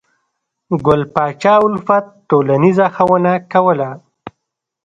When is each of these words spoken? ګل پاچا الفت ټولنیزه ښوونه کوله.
ګل 0.85 1.01
پاچا 1.13 1.53
الفت 1.65 2.05
ټولنیزه 2.29 2.87
ښوونه 2.95 3.33
کوله. 3.51 3.89